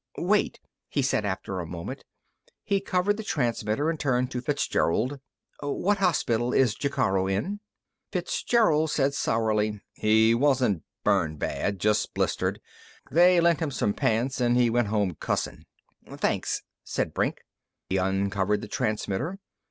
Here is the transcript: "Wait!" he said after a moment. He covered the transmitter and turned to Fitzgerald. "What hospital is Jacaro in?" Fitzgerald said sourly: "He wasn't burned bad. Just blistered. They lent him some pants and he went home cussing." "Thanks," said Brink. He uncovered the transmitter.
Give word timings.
"Wait!" 0.17 0.59
he 0.89 1.03
said 1.03 1.25
after 1.25 1.59
a 1.59 1.65
moment. 1.67 2.05
He 2.63 2.81
covered 2.81 3.17
the 3.17 3.23
transmitter 3.23 3.87
and 3.87 3.99
turned 3.99 4.31
to 4.31 4.41
Fitzgerald. 4.41 5.19
"What 5.59 5.99
hospital 5.99 6.53
is 6.53 6.73
Jacaro 6.73 7.27
in?" 7.27 7.59
Fitzgerald 8.11 8.89
said 8.89 9.13
sourly: 9.13 9.79
"He 9.93 10.33
wasn't 10.33 10.81
burned 11.03 11.37
bad. 11.37 11.79
Just 11.79 12.15
blistered. 12.15 12.59
They 13.11 13.39
lent 13.39 13.59
him 13.59 13.69
some 13.69 13.93
pants 13.93 14.41
and 14.41 14.57
he 14.57 14.71
went 14.71 14.87
home 14.87 15.13
cussing." 15.19 15.67
"Thanks," 16.09 16.63
said 16.83 17.13
Brink. 17.13 17.41
He 17.87 17.97
uncovered 17.97 18.61
the 18.61 18.67
transmitter. 18.67 19.37